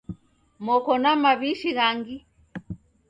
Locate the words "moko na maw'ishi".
0.65-1.69